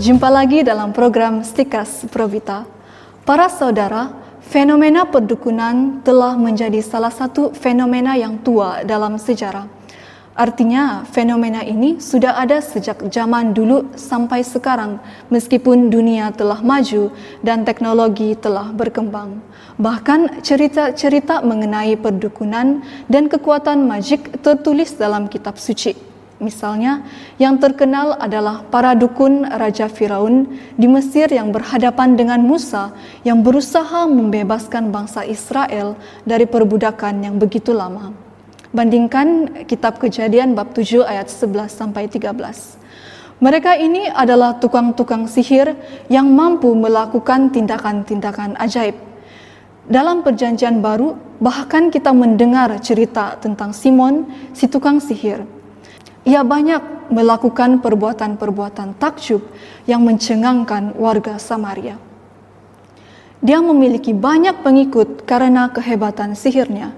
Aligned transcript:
Jumpa 0.00 0.32
lagi 0.32 0.64
dalam 0.64 0.96
program 0.96 1.44
Stikas 1.44 2.08
Provita. 2.08 2.64
Para 3.28 3.52
saudara, 3.52 4.08
fenomena 4.40 5.04
perdukunan 5.04 6.00
telah 6.00 6.40
menjadi 6.40 6.80
salah 6.80 7.12
satu 7.12 7.52
fenomena 7.52 8.16
yang 8.16 8.40
tua 8.40 8.80
dalam 8.80 9.20
sejarah. 9.20 9.68
Artinya, 10.32 11.04
fenomena 11.04 11.60
ini 11.60 12.00
sudah 12.00 12.32
ada 12.32 12.64
sejak 12.64 13.12
zaman 13.12 13.52
dulu 13.52 13.92
sampai 13.92 14.40
sekarang, 14.40 14.96
meskipun 15.28 15.92
dunia 15.92 16.32
telah 16.32 16.64
maju 16.64 17.12
dan 17.44 17.68
teknologi 17.68 18.32
telah 18.40 18.72
berkembang. 18.72 19.44
Bahkan 19.76 20.40
cerita-cerita 20.40 21.44
mengenai 21.44 22.00
perdukunan 22.00 22.80
dan 23.04 23.28
kekuatan 23.28 23.84
magik 23.84 24.40
tertulis 24.40 24.96
dalam 24.96 25.28
kitab 25.28 25.60
suci. 25.60 26.09
Misalnya, 26.40 27.04
yang 27.36 27.60
terkenal 27.60 28.16
adalah 28.16 28.64
para 28.64 28.96
dukun 28.96 29.44
Raja 29.44 29.92
Firaun 29.92 30.48
di 30.72 30.88
Mesir 30.88 31.28
yang 31.28 31.52
berhadapan 31.52 32.16
dengan 32.16 32.40
Musa 32.40 32.96
yang 33.28 33.44
berusaha 33.44 34.08
membebaskan 34.08 34.88
bangsa 34.88 35.20
Israel 35.28 36.00
dari 36.24 36.48
perbudakan 36.48 37.28
yang 37.28 37.36
begitu 37.36 37.76
lama. 37.76 38.16
Bandingkan 38.72 39.52
kitab 39.68 40.00
Kejadian 40.00 40.56
bab 40.56 40.72
7 40.72 41.04
ayat 41.04 41.28
11 41.28 41.68
sampai 41.68 42.08
13. 42.08 42.32
Mereka 43.44 43.76
ini 43.76 44.08
adalah 44.08 44.56
tukang-tukang 44.56 45.28
sihir 45.28 45.76
yang 46.08 46.24
mampu 46.32 46.72
melakukan 46.72 47.52
tindakan-tindakan 47.52 48.56
ajaib. 48.56 48.96
Dalam 49.84 50.24
perjanjian 50.24 50.80
baru, 50.80 51.20
bahkan 51.36 51.92
kita 51.92 52.16
mendengar 52.16 52.80
cerita 52.80 53.36
tentang 53.36 53.76
Simon, 53.76 54.24
si 54.56 54.64
tukang 54.72 55.04
sihir 55.04 55.59
ia 56.24 56.44
banyak 56.44 57.10
melakukan 57.10 57.82
perbuatan-perbuatan 57.82 58.96
takjub 59.00 59.42
yang 59.88 60.04
mencengangkan 60.04 60.94
warga 60.94 61.40
Samaria. 61.40 61.98
Dia 63.40 63.58
memiliki 63.64 64.12
banyak 64.12 64.60
pengikut 64.60 65.24
karena 65.24 65.72
kehebatan 65.72 66.36
sihirnya, 66.36 66.92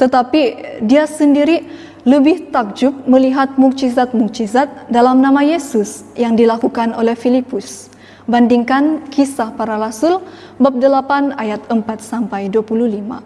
tetapi 0.00 0.42
dia 0.80 1.04
sendiri 1.04 1.68
lebih 2.02 2.50
takjub 2.50 3.06
melihat 3.06 3.54
mukjizat-mukjizat 3.60 4.90
dalam 4.90 5.22
nama 5.22 5.44
Yesus 5.44 6.02
yang 6.18 6.34
dilakukan 6.34 6.96
oleh 6.96 7.14
Filipus. 7.14 7.92
Bandingkan 8.24 9.10
kisah 9.12 9.52
para 9.54 9.76
rasul 9.76 10.22
bab 10.56 10.78
8 10.78 11.36
ayat 11.36 11.62
4 11.68 11.76
sampai 12.00 12.48
25. 12.48 13.20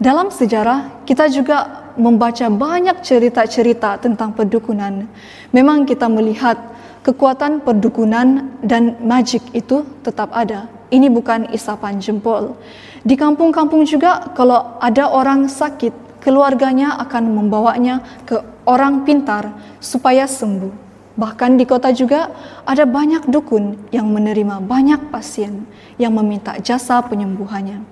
Dalam 0.00 0.28
sejarah 0.30 1.04
kita 1.04 1.28
juga 1.28 1.81
membaca 1.98 2.46
banyak 2.48 3.00
cerita-cerita 3.04 3.98
tentang 4.00 4.32
perdukunan, 4.32 5.08
memang 5.50 5.84
kita 5.84 6.08
melihat 6.08 6.58
kekuatan 7.02 7.66
perdukunan 7.66 8.54
dan 8.62 8.96
magik 9.02 9.42
itu 9.52 9.82
tetap 10.06 10.30
ada. 10.30 10.70
Ini 10.92 11.08
bukan 11.08 11.50
isapan 11.50 11.98
jempol. 11.98 12.54
Di 13.02 13.18
kampung-kampung 13.18 13.82
juga 13.88 14.30
kalau 14.36 14.78
ada 14.78 15.10
orang 15.10 15.50
sakit, 15.50 16.22
keluarganya 16.22 16.94
akan 17.02 17.34
membawanya 17.34 17.98
ke 18.22 18.38
orang 18.62 19.02
pintar 19.02 19.50
supaya 19.82 20.30
sembuh. 20.30 20.70
Bahkan 21.12 21.60
di 21.60 21.68
kota 21.68 21.92
juga 21.92 22.32
ada 22.64 22.88
banyak 22.88 23.28
dukun 23.28 23.90
yang 23.92 24.08
menerima 24.08 24.64
banyak 24.64 25.12
pasien 25.12 25.68
yang 26.00 26.16
meminta 26.16 26.56
jasa 26.62 27.04
penyembuhannya. 27.04 27.84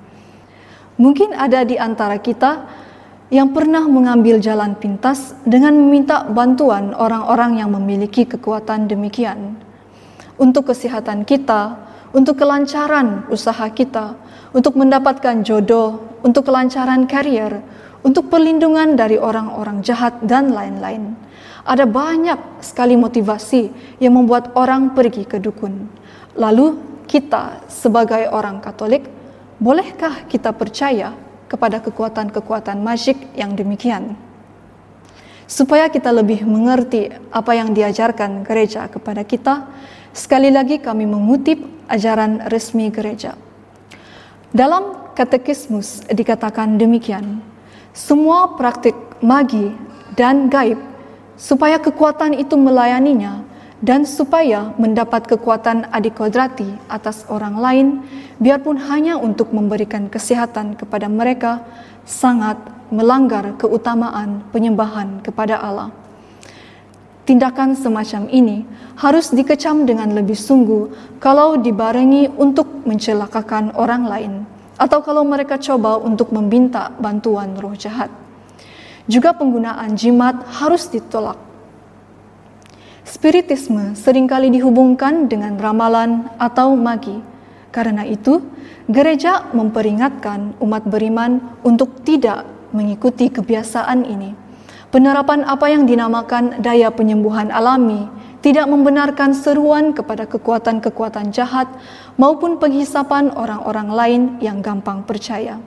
Mungkin 0.97 1.33
ada 1.37 1.65
di 1.65 1.77
antara 1.77 2.17
kita 2.17 2.65
yang 3.31 3.55
pernah 3.55 3.87
mengambil 3.87 4.43
jalan 4.43 4.75
pintas 4.75 5.39
dengan 5.47 5.71
meminta 5.79 6.27
bantuan 6.27 6.91
orang-orang 6.99 7.63
yang 7.63 7.71
memiliki 7.71 8.27
kekuatan 8.27 8.91
demikian. 8.91 9.55
Untuk 10.35 10.75
kesehatan 10.75 11.23
kita, 11.23 11.79
untuk 12.11 12.43
kelancaran 12.43 13.31
usaha 13.31 13.71
kita, 13.71 14.19
untuk 14.51 14.75
mendapatkan 14.75 15.47
jodoh, 15.47 16.19
untuk 16.27 16.51
kelancaran 16.51 17.07
karier, 17.07 17.63
untuk 18.03 18.27
perlindungan 18.27 18.99
dari 18.99 19.15
orang-orang 19.15 19.79
jahat 19.87 20.19
dan 20.27 20.51
lain-lain. 20.51 21.15
Ada 21.63 21.87
banyak 21.87 22.65
sekali 22.67 22.99
motivasi 22.99 23.71
yang 24.03 24.19
membuat 24.19 24.51
orang 24.59 24.91
pergi 24.91 25.23
ke 25.23 25.39
dukun. 25.39 25.87
Lalu 26.35 26.75
kita 27.07 27.63
sebagai 27.71 28.27
orang 28.33 28.59
Katolik, 28.59 29.07
bolehkah 29.63 30.27
kita 30.27 30.51
percaya 30.51 31.15
kepada 31.51 31.83
kekuatan-kekuatan 31.83 32.79
magik 32.79 33.19
yang 33.35 33.59
demikian. 33.59 34.15
Supaya 35.51 35.91
kita 35.91 36.15
lebih 36.15 36.47
mengerti 36.47 37.11
apa 37.35 37.59
yang 37.59 37.75
diajarkan 37.75 38.47
gereja 38.47 38.87
kepada 38.87 39.27
kita, 39.27 39.67
sekali 40.15 40.55
lagi 40.55 40.79
kami 40.79 41.11
mengutip 41.11 41.59
ajaran 41.91 42.47
resmi 42.47 42.87
gereja. 42.95 43.35
Dalam 44.55 45.11
katekismus 45.19 46.07
dikatakan 46.07 46.79
demikian, 46.79 47.43
semua 47.91 48.55
praktik 48.55 48.95
magi 49.19 49.75
dan 50.15 50.47
gaib 50.47 50.79
supaya 51.35 51.83
kekuatan 51.83 52.39
itu 52.39 52.55
melayaninya 52.55 53.50
dan 53.81 54.05
supaya 54.05 54.77
mendapat 54.77 55.25
kekuatan 55.25 55.89
adikodrati 55.89 56.69
atas 56.93 57.25
orang 57.33 57.57
lain, 57.57 57.87
biarpun 58.37 58.77
hanya 58.77 59.17
untuk 59.17 59.57
memberikan 59.57 60.13
kesehatan 60.13 60.77
kepada 60.77 61.09
mereka, 61.09 61.65
sangat 62.05 62.61
melanggar 62.93 63.57
keutamaan 63.57 64.45
penyembahan 64.53 65.25
kepada 65.25 65.57
Allah. 65.65 65.89
Tindakan 67.25 67.73
semacam 67.79 68.29
ini 68.29 68.69
harus 69.01 69.33
dikecam 69.33 69.89
dengan 69.89 70.13
lebih 70.13 70.37
sungguh 70.37 71.17
kalau 71.23 71.57
dibarengi 71.57 72.29
untuk 72.37 72.85
mencelakakan 72.85 73.73
orang 73.81 74.03
lain 74.05 74.33
atau 74.77 75.01
kalau 75.01 75.25
mereka 75.25 75.57
coba 75.61 76.01
untuk 76.01 76.33
meminta 76.35 76.93
bantuan 77.01 77.57
roh 77.57 77.77
jahat. 77.77 78.13
Juga 79.07 79.33
penggunaan 79.33 79.95
jimat 79.95 80.43
harus 80.59 80.91
ditolak 80.91 81.50
Spiritisme 83.11 83.99
sering 83.99 84.31
kali 84.31 84.55
dihubungkan 84.55 85.27
dengan 85.27 85.59
ramalan 85.59 86.31
atau 86.39 86.79
magi. 86.79 87.19
Karena 87.75 88.07
itu, 88.07 88.39
gereja 88.87 89.51
memperingatkan 89.51 90.55
umat 90.63 90.87
beriman 90.87 91.43
untuk 91.67 92.07
tidak 92.07 92.47
mengikuti 92.71 93.27
kebiasaan 93.27 94.07
ini. 94.07 94.31
Penerapan 94.95 95.43
apa 95.43 95.67
yang 95.67 95.91
dinamakan 95.91 96.63
daya 96.63 96.95
penyembuhan 96.95 97.51
alami 97.51 98.07
tidak 98.47 98.71
membenarkan 98.71 99.35
seruan 99.35 99.91
kepada 99.91 100.31
kekuatan-kekuatan 100.31 101.35
jahat 101.35 101.67
maupun 102.15 102.63
penghisapan 102.63 103.35
orang-orang 103.35 103.89
lain 103.91 104.23
yang 104.39 104.63
gampang 104.63 105.03
percaya. 105.03 105.59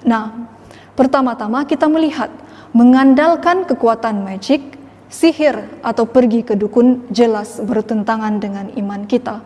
Nah, 0.00 0.48
pertama-tama 0.96 1.68
kita 1.68 1.92
melihat 1.92 2.32
mengandalkan 2.72 3.68
kekuatan 3.68 4.24
magic 4.24 4.80
sihir 5.08 5.80
atau 5.80 6.08
pergi 6.08 6.42
ke 6.44 6.54
dukun 6.56 7.08
jelas 7.12 7.60
bertentangan 7.60 8.40
dengan 8.40 8.70
iman 8.74 9.04
kita. 9.04 9.40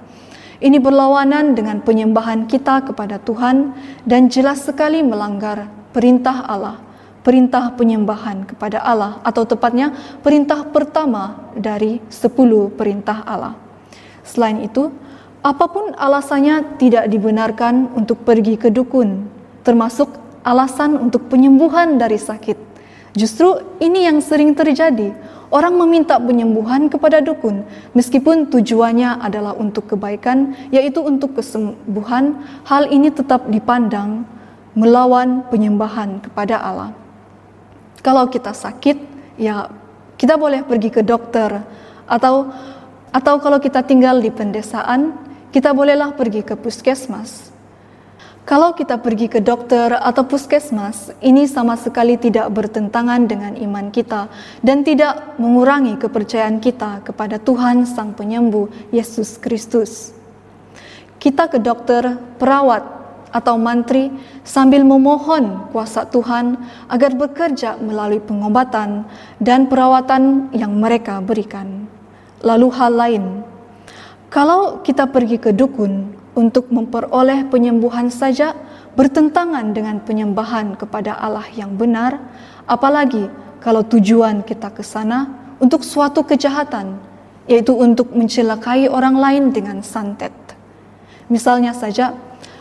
Ini 0.59 0.83
berlawanan 0.83 1.55
dengan 1.55 1.79
penyembahan 1.87 2.51
kita 2.51 2.83
kepada 2.91 3.23
Tuhan 3.23 3.79
dan 4.03 4.27
jelas 4.27 4.67
sekali 4.67 5.07
melanggar 5.07 5.71
perintah 5.95 6.43
Allah, 6.51 6.83
perintah 7.23 7.71
penyembahan 7.79 8.43
kepada 8.43 8.83
Allah 8.83 9.23
atau 9.23 9.47
tepatnya 9.47 9.95
perintah 10.19 10.67
pertama 10.67 11.55
dari 11.55 12.03
sepuluh 12.11 12.75
perintah 12.75 13.23
Allah. 13.23 13.55
Selain 14.27 14.59
itu, 14.59 14.91
apa 15.47 15.71
pun 15.71 15.95
alasannya 15.95 16.77
tidak 16.83 17.07
dibenarkan 17.07 17.95
untuk 17.95 18.27
pergi 18.27 18.59
ke 18.59 18.75
dukun, 18.75 19.31
termasuk 19.63 20.11
alasan 20.43 20.99
untuk 20.99 21.31
penyembuhan 21.31 21.97
dari 22.03 22.19
sakit. 22.19 22.68
Justru 23.17 23.61
ini 23.81 24.05
yang 24.05 24.21
sering 24.21 24.53
terjadi 24.53 25.17
Orang 25.49 25.81
meminta 25.81 26.21
penyembuhan 26.21 26.93
kepada 26.93 27.25
dukun, 27.25 27.65
meskipun 27.97 28.53
tujuannya 28.53 29.17
adalah 29.17 29.57
untuk 29.57 29.89
kebaikan, 29.89 30.53
yaitu 30.69 31.01
untuk 31.01 31.41
kesembuhan. 31.41 32.37
Hal 32.69 32.93
ini 32.93 33.09
tetap 33.09 33.49
dipandang 33.49 34.29
melawan 34.77 35.49
penyembahan 35.49 36.21
kepada 36.21 36.61
Allah. 36.61 36.93
Kalau 38.05 38.29
kita 38.29 38.53
sakit, 38.53 39.01
ya 39.41 39.73
kita 40.21 40.37
boleh 40.37 40.69
pergi 40.69 40.93
ke 40.93 41.01
dokter, 41.01 41.65
atau 42.05 42.53
atau 43.09 43.41
kalau 43.41 43.57
kita 43.57 43.81
tinggal 43.89 44.21
di 44.21 44.29
pendesaan, 44.29 45.17
kita 45.49 45.73
bolehlah 45.73 46.13
pergi 46.13 46.45
ke 46.45 46.61
puskesmas. 46.61 47.49
Kalau 48.49 48.73
kita 48.73 48.97
pergi 48.97 49.29
ke 49.29 49.45
dokter 49.45 49.93
atau 49.93 50.25
puskesmas, 50.25 51.13
ini 51.21 51.45
sama 51.45 51.77
sekali 51.77 52.17
tidak 52.17 52.49
bertentangan 52.49 53.29
dengan 53.29 53.53
iman 53.61 53.93
kita 53.93 54.25
dan 54.65 54.81
tidak 54.81 55.37
mengurangi 55.37 56.01
kepercayaan 56.01 56.57
kita 56.57 57.05
kepada 57.05 57.37
Tuhan 57.37 57.85
Sang 57.85 58.17
Penyembuh 58.17 58.73
Yesus 58.89 59.37
Kristus. 59.37 60.17
Kita 61.21 61.53
ke 61.53 61.61
dokter, 61.61 62.17
perawat, 62.41 62.89
atau 63.29 63.61
mantri 63.61 64.09
sambil 64.49 64.81
memohon 64.81 65.69
kuasa 65.69 66.09
Tuhan 66.09 66.57
agar 66.89 67.21
bekerja 67.21 67.77
melalui 67.77 68.25
pengobatan 68.25 69.05
dan 69.45 69.69
perawatan 69.69 70.49
yang 70.57 70.73
mereka 70.73 71.21
berikan. 71.21 71.85
Lalu 72.41 72.69
hal 72.73 72.93
lain, 72.97 73.25
Kalau 74.33 74.81
kita 74.85 75.09
pergi 75.09 75.37
ke 75.37 75.57
dukun 75.57 76.18
untuk 76.39 76.71
memperoleh 76.71 77.51
penyembuhan 77.51 78.15
saja 78.15 78.55
bertentangan 78.95 79.75
dengan 79.75 79.99
penyembahan 79.99 80.79
kepada 80.79 81.19
Allah 81.19 81.51
yang 81.51 81.75
benar, 81.75 82.23
apalagi 82.71 83.27
kalau 83.59 83.83
tujuan 83.83 84.47
kita 84.47 84.71
ke 84.71 84.87
sana 84.87 85.35
untuk 85.59 85.83
suatu 85.83 86.23
kejahatan, 86.23 86.95
yaitu 87.51 87.75
untuk 87.75 88.15
mencelakai 88.15 88.87
orang 88.87 89.19
lain 89.19 89.45
dengan 89.51 89.83
santet. 89.83 90.31
Misalnya 91.27 91.75
saja, 91.75 92.15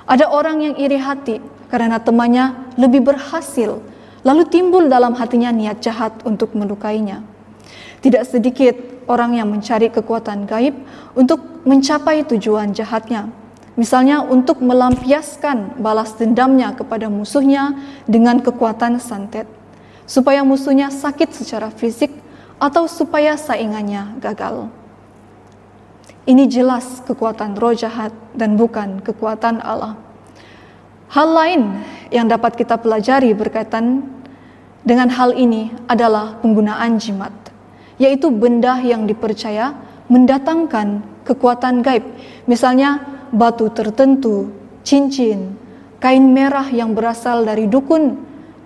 ada 0.10 0.26
orang 0.26 0.66
yang 0.66 0.76
iri 0.82 0.98
hati 0.98 1.38
karena 1.70 2.02
temannya 2.02 2.74
lebih 2.82 3.06
berhasil, 3.06 3.78
lalu 4.26 4.44
timbul 4.50 4.90
dalam 4.90 5.14
hatinya 5.14 5.54
niat 5.54 5.86
jahat 5.86 6.18
untuk 6.26 6.58
melukainya. 6.58 7.22
Tidak 8.02 8.24
sedikit 8.26 8.74
orang 9.06 9.38
yang 9.38 9.48
mencari 9.54 9.94
kekuatan 9.94 10.50
gaib 10.50 10.74
untuk 11.14 11.64
mencapai 11.66 12.26
tujuan 12.26 12.74
jahatnya. 12.74 13.47
Misalnya 13.78 14.26
untuk 14.26 14.58
melampiaskan 14.58 15.78
balas 15.78 16.18
dendamnya 16.18 16.74
kepada 16.74 17.14
musuhnya 17.14 17.78
dengan 18.10 18.42
kekuatan 18.42 18.98
santet, 18.98 19.46
supaya 20.10 20.42
musuhnya 20.42 20.90
sakit 20.90 21.30
secara 21.30 21.70
fisik 21.70 22.10
atau 22.58 22.90
supaya 22.90 23.38
saingannya 23.38 24.18
gagal. 24.18 24.74
Ini 26.26 26.50
jelas 26.50 27.06
kekuatan 27.06 27.54
roh 27.56 27.72
jahat 27.72 28.12
dan 28.34 28.58
bukan 28.58 29.00
kekuatan 29.00 29.62
Allah. 29.62 29.96
Hal 31.14 31.30
lain 31.32 31.86
yang 32.12 32.28
dapat 32.28 32.58
kita 32.58 32.76
pelajari 32.82 33.32
berkaitan 33.32 34.04
dengan 34.84 35.08
hal 35.14 35.38
ini 35.38 35.72
adalah 35.88 36.36
penggunaan 36.42 37.00
jimat, 37.00 37.32
yaitu 38.02 38.34
benda 38.34 38.82
yang 38.84 39.08
dipercaya 39.08 39.72
mendatangkan 40.12 41.06
kekuatan 41.24 41.80
gaib. 41.80 42.04
Misalnya 42.44 43.17
batu 43.32 43.70
tertentu, 43.74 44.52
cincin, 44.84 45.56
kain 45.98 46.24
merah 46.32 46.68
yang 46.70 46.94
berasal 46.94 47.44
dari 47.44 47.66
dukun 47.66 48.18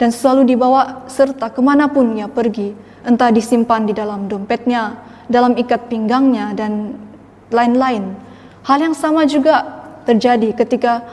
dan 0.01 0.09
selalu 0.09 0.53
dibawa 0.55 1.05
serta 1.05 1.53
ke 1.53 1.61
mana 1.61 1.89
pun 1.89 2.17
ia 2.17 2.25
pergi, 2.25 2.73
entah 3.05 3.29
disimpan 3.29 3.85
di 3.85 3.93
dalam 3.93 4.25
dompetnya, 4.25 4.97
dalam 5.29 5.53
ikat 5.53 5.87
pinggangnya, 5.87 6.57
dan 6.57 6.97
lain-lain. 7.53 8.17
Hal 8.65 8.81
yang 8.81 8.95
sama 8.97 9.25
juga 9.29 9.61
terjadi 10.05 10.53
ketika 10.57 11.05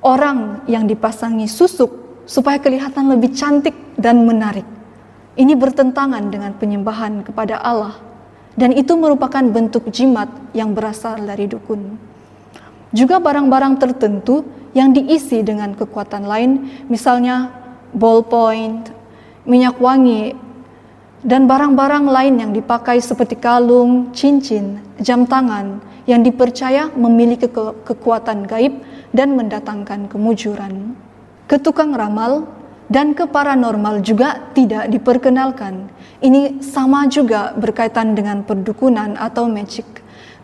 orang 0.00 0.64
yang 0.70 0.88
dipasangi 0.88 1.48
susuk 1.48 2.24
supaya 2.24 2.60
kelihatan 2.60 3.08
lebih 3.12 3.32
cantik 3.36 3.74
dan 3.96 4.24
menarik. 4.24 4.64
Ini 5.38 5.54
bertentangan 5.54 6.28
dengan 6.28 6.52
penyembahan 6.58 7.22
kepada 7.22 7.62
Allah 7.62 7.94
dan 8.58 8.74
itu 8.74 8.98
merupakan 8.98 9.44
bentuk 9.46 9.86
jimat 9.94 10.26
yang 10.50 10.74
berasal 10.74 11.14
dari 11.22 11.46
dukun. 11.46 12.07
Juga 12.92 13.20
barang-barang 13.20 13.76
tertentu 13.76 14.44
yang 14.72 14.96
diisi 14.96 15.44
dengan 15.44 15.76
kekuatan 15.76 16.24
lain, 16.24 16.50
misalnya 16.88 17.52
ballpoint, 17.92 18.92
minyak 19.44 19.76
wangi, 19.80 20.32
dan 21.24 21.50
barang-barang 21.50 22.06
lain 22.06 22.34
yang 22.38 22.52
dipakai 22.54 23.02
seperti 23.02 23.36
kalung, 23.36 24.14
cincin, 24.14 24.78
jam 25.02 25.26
tangan 25.26 25.82
yang 26.08 26.24
dipercaya 26.24 26.88
memiliki 26.94 27.50
ke 27.50 27.84
kekuatan 27.84 28.48
gaib 28.48 28.80
dan 29.12 29.34
mendatangkan 29.34 30.08
kemujuran. 30.08 30.94
Ketukang 31.50 31.92
ramal 31.92 32.48
dan 32.88 33.12
ke 33.12 33.28
paranormal 33.28 34.00
juga 34.00 34.48
tidak 34.56 34.88
diperkenalkan. 34.88 35.92
Ini 36.24 36.64
sama 36.64 37.04
juga 37.06 37.52
berkaitan 37.52 38.16
dengan 38.16 38.40
perdukunan 38.42 39.16
atau 39.20 39.44
magic. 39.46 39.84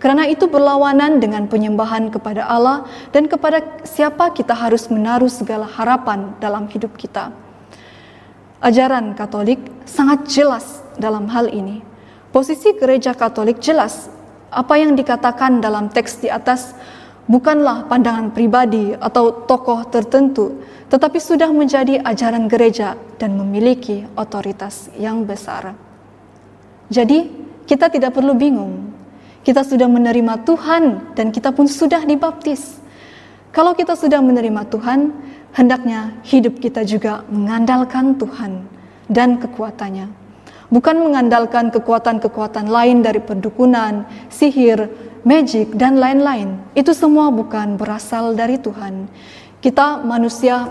Karena 0.04 0.28
itu 0.28 0.44
berlawanan 0.44 1.16
dengan 1.16 1.48
penyembahan 1.48 2.12
kepada 2.12 2.44
Allah 2.44 2.84
dan 3.08 3.24
kepada 3.24 3.64
siapa 3.88 4.36
kita 4.36 4.52
harus 4.52 4.92
menaruh 4.92 5.32
segala 5.32 5.64
harapan 5.64 6.36
dalam 6.44 6.68
hidup 6.68 6.92
kita. 6.92 7.32
Ajaran 8.60 9.16
Katolik 9.16 9.64
sangat 9.88 10.28
jelas 10.28 10.84
dalam 11.00 11.24
hal 11.32 11.48
ini. 11.48 11.80
Posisi 12.28 12.76
gereja 12.76 13.16
Katolik 13.16 13.64
jelas 13.64 14.12
apa 14.52 14.76
yang 14.76 14.92
dikatakan 14.92 15.64
dalam 15.64 15.88
teks 15.88 16.20
di 16.20 16.28
atas 16.28 16.76
bukanlah 17.24 17.88
pandangan 17.88 18.28
pribadi 18.28 18.92
atau 18.92 19.48
tokoh 19.48 19.88
tertentu, 19.88 20.60
tetapi 20.92 21.16
sudah 21.16 21.48
menjadi 21.48 22.04
ajaran 22.04 22.44
gereja 22.44 23.00
dan 23.16 23.40
memiliki 23.40 24.04
otoritas 24.20 24.92
yang 25.00 25.24
besar. 25.24 25.72
Jadi, 26.92 27.32
kita 27.64 27.88
tidak 27.88 28.12
perlu 28.12 28.36
bingung 28.36 28.93
kita 29.44 29.60
sudah 29.60 29.86
menerima 29.86 30.40
Tuhan 30.48 31.12
dan 31.12 31.28
kita 31.28 31.52
pun 31.52 31.68
sudah 31.68 32.02
dibaptis. 32.02 32.80
Kalau 33.52 33.76
kita 33.76 33.94
sudah 33.94 34.18
menerima 34.18 34.66
Tuhan, 34.72 35.14
hendaknya 35.54 36.16
hidup 36.26 36.58
kita 36.58 36.82
juga 36.82 37.22
mengandalkan 37.30 38.18
Tuhan 38.18 38.66
dan 39.06 39.38
kekuatannya. 39.38 40.10
Bukan 40.72 40.96
mengandalkan 40.96 41.70
kekuatan-kekuatan 41.70 42.66
lain 42.66 43.04
dari 43.04 43.22
perdukunan, 43.22 44.08
sihir, 44.32 44.90
magic, 45.22 45.70
dan 45.76 46.00
lain-lain. 46.00 46.58
Itu 46.74 46.96
semua 46.96 47.30
bukan 47.30 47.78
berasal 47.78 48.34
dari 48.34 48.58
Tuhan. 48.58 49.06
Kita 49.62 50.02
manusia 50.02 50.66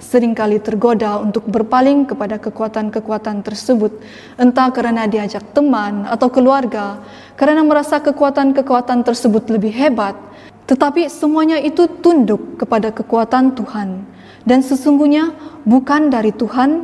sering 0.00 0.34
kali 0.34 0.58
tergoda 0.58 1.22
untuk 1.22 1.46
berpaling 1.46 2.08
kepada 2.08 2.40
kekuatan-kekuatan 2.40 3.46
tersebut, 3.46 3.94
entah 4.40 4.70
karena 4.74 5.06
diajak 5.06 5.42
teman 5.54 6.06
atau 6.10 6.26
keluarga, 6.26 6.98
karena 7.38 7.62
merasa 7.62 8.02
kekuatan-kekuatan 8.02 9.06
tersebut 9.06 9.46
lebih 9.52 9.70
hebat, 9.70 10.18
tetapi 10.66 11.06
semuanya 11.06 11.62
itu 11.62 11.86
tunduk 12.02 12.58
kepada 12.58 12.90
kekuatan 12.90 13.54
Tuhan, 13.54 14.02
dan 14.42 14.60
sesungguhnya 14.60 15.32
bukan 15.62 16.10
dari 16.10 16.34
Tuhan, 16.34 16.82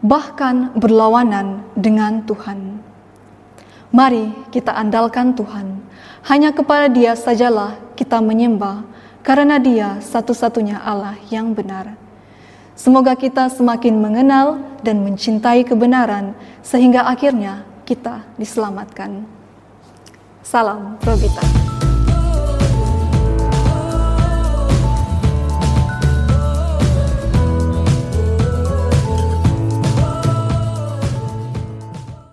bahkan 0.00 0.72
berlawanan 0.80 1.60
dengan 1.76 2.24
Tuhan. 2.24 2.80
Mari 3.92 4.32
kita 4.48 4.72
andalkan 4.72 5.36
Tuhan, 5.36 5.82
hanya 6.24 6.56
kepada 6.56 6.88
Dia 6.88 7.12
sajalah 7.12 7.76
kita 7.92 8.22
menyembah, 8.24 8.88
karena 9.20 9.60
Dia 9.60 10.00
satu-satunya 10.00 10.80
Allah 10.80 11.20
yang 11.28 11.52
benar. 11.52 11.99
Semoga 12.80 13.12
kita 13.12 13.52
semakin 13.52 14.00
mengenal 14.00 14.56
dan 14.80 15.04
mencintai 15.04 15.68
kebenaran, 15.68 16.32
sehingga 16.64 17.04
akhirnya 17.04 17.60
kita 17.84 18.24
diselamatkan. 18.40 19.28
Salam 20.40 20.96
Probita. 20.96 21.44